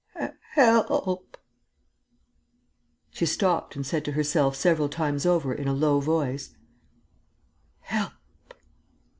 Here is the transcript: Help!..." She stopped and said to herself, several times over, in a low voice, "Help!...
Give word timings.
Help!..." 0.53 1.37
She 3.11 3.27
stopped 3.27 3.75
and 3.75 3.85
said 3.85 4.03
to 4.05 4.13
herself, 4.13 4.55
several 4.55 4.89
times 4.89 5.27
over, 5.27 5.53
in 5.53 5.67
a 5.67 5.73
low 5.75 5.99
voice, 5.99 6.55
"Help!... 7.81 8.13